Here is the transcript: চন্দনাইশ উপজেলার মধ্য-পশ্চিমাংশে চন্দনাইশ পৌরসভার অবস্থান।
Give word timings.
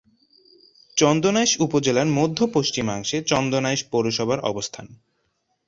চন্দনাইশ 0.97 1.51
উপজেলার 1.59 2.07
মধ্য-পশ্চিমাংশে 2.17 3.17
চন্দনাইশ 3.23 3.81
পৌরসভার 3.91 4.39
অবস্থান। 4.41 4.85